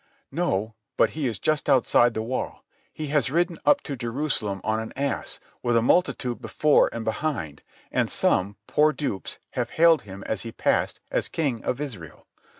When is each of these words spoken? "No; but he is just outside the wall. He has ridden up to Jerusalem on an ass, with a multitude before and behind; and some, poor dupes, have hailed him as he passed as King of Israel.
"No; 0.31 0.73
but 0.97 1.11
he 1.11 1.27
is 1.27 1.37
just 1.37 1.69
outside 1.69 2.15
the 2.15 2.23
wall. 2.23 2.63
He 2.91 3.09
has 3.09 3.29
ridden 3.29 3.59
up 3.67 3.81
to 3.83 3.95
Jerusalem 3.95 4.59
on 4.63 4.79
an 4.79 4.91
ass, 4.95 5.39
with 5.61 5.77
a 5.77 5.81
multitude 5.83 6.41
before 6.41 6.89
and 6.91 7.05
behind; 7.05 7.61
and 7.91 8.09
some, 8.09 8.55
poor 8.65 8.93
dupes, 8.93 9.37
have 9.51 9.69
hailed 9.69 10.01
him 10.01 10.23
as 10.25 10.41
he 10.41 10.51
passed 10.51 10.99
as 11.11 11.27
King 11.27 11.63
of 11.63 11.79
Israel. 11.79 12.25